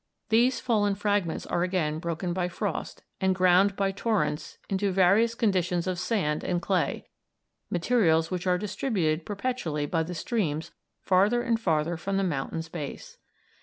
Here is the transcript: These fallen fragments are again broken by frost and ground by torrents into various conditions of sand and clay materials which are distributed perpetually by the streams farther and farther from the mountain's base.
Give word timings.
These 0.29 0.59
fallen 0.59 0.95
fragments 0.95 1.45
are 1.45 1.61
again 1.61 1.99
broken 1.99 2.33
by 2.33 2.47
frost 2.47 3.03
and 3.21 3.35
ground 3.35 3.75
by 3.75 3.91
torrents 3.91 4.57
into 4.67 4.91
various 4.91 5.35
conditions 5.35 5.85
of 5.85 5.99
sand 5.99 6.43
and 6.43 6.59
clay 6.59 7.05
materials 7.69 8.31
which 8.31 8.47
are 8.47 8.57
distributed 8.57 9.27
perpetually 9.27 9.85
by 9.85 10.01
the 10.01 10.15
streams 10.15 10.71
farther 11.01 11.43
and 11.43 11.59
farther 11.59 11.97
from 11.97 12.17
the 12.17 12.23
mountain's 12.23 12.67
base. 12.67 13.19